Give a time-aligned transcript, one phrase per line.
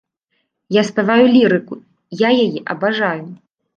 [0.75, 1.75] Я спяваю лірыку,
[2.27, 3.25] я яе абажаю.